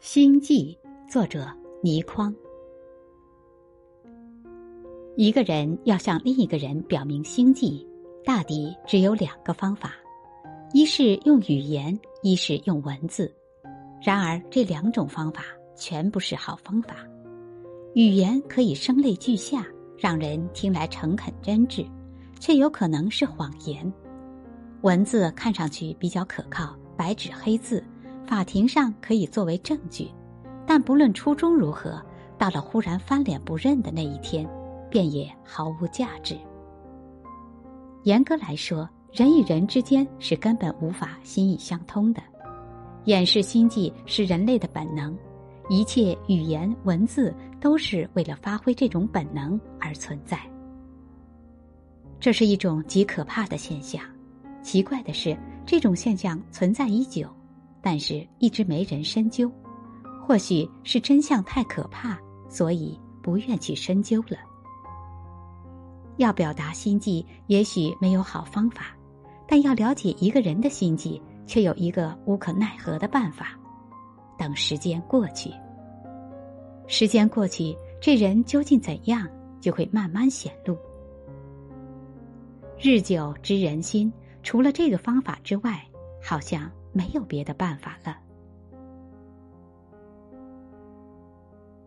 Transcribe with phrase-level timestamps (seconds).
[0.00, 0.78] 心计，
[1.10, 1.44] 作者
[1.82, 2.32] 倪匡。
[5.16, 7.84] 一个人要向另一个人表明心迹，
[8.24, 9.94] 大抵只有两个方法：
[10.72, 13.34] 一是用语言，一是用文字。
[14.00, 15.42] 然而这两种方法
[15.76, 16.98] 全不是好方法。
[17.94, 19.66] 语言可以声泪俱下，
[19.98, 21.84] 让人听来诚恳真挚，
[22.38, 23.92] 却有可能是谎言；
[24.82, 27.82] 文字看上去比较可靠，白纸黑字。
[28.28, 30.06] 法庭上可以作为证据，
[30.66, 31.98] 但不论初衷如何，
[32.36, 34.46] 到了忽然翻脸不认的那一天，
[34.90, 36.36] 便也毫无价值。
[38.02, 42.22] 严格来说，人与人之间是根本无法心意相通的。
[43.04, 45.16] 掩饰心计是人类的本能，
[45.70, 50.38] 一切语言文字都是为了发挥这种本能而存在。
[52.20, 54.02] 这是一种极可怕的现象。
[54.62, 57.26] 奇怪的是，这种现象存在已久。
[57.80, 59.50] 但是，一直没人深究，
[60.26, 64.36] 或许是真相太可怕，所以不愿去深究了。
[66.16, 68.86] 要表达心迹，也许没有好方法，
[69.46, 73.58] 但要了解一个人的心迹，却有一个无可奈何的办法：
[74.36, 75.50] 等时间过去。
[76.88, 79.28] 时间过去，这人究竟怎样，
[79.60, 80.76] 就会慢慢显露。
[82.80, 84.12] 日久知人心，
[84.42, 85.80] 除了这个方法之外，
[86.20, 86.70] 好像。
[86.92, 88.27] 没有别的办法了。